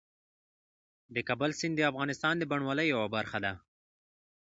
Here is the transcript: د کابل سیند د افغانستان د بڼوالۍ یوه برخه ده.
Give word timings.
د 1.13 1.15
کابل 1.27 1.51
سیند 1.59 1.75
د 1.77 1.81
افغانستان 1.91 2.33
د 2.37 2.43
بڼوالۍ 2.51 2.85
یوه 2.93 3.07
برخه 3.15 3.37
ده. 3.45 3.53